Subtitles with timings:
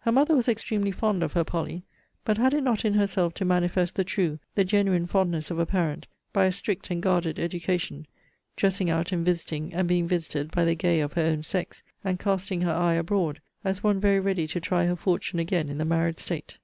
[0.00, 1.84] Her mother was extremely fond of her Polly;
[2.26, 5.64] but had it not in herself to manifest the true, the genuine fondness of a
[5.64, 8.06] parent, by a strict and guarded education;
[8.56, 12.20] dressing out, and visiting, and being visited by the gay of her own sex, and
[12.20, 15.86] casting her eye abroad, as one very ready to try her fortune again in the
[15.86, 16.58] married state.